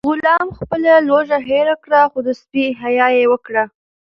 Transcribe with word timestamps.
غلام 0.09 0.47
خپله 0.59 0.91
لوږه 1.07 1.37
هېره 1.47 1.75
کړه 1.83 2.01
خو 2.11 2.19
د 2.27 2.29
سپي 2.41 2.65
حیا 2.81 3.07
یې 3.17 3.25
وکړه. 3.31 3.63